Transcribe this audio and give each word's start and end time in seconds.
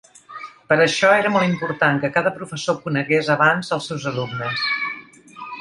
Per 0.71 0.77
això 0.85 1.11
era 1.17 1.33
molt 1.35 1.49
important 1.49 2.01
que 2.05 2.11
cada 2.17 2.33
professor 2.39 2.81
conegués 2.87 3.31
abans 3.37 3.73
els 3.79 3.91
seus 3.93 4.09
alumnes. 4.15 4.69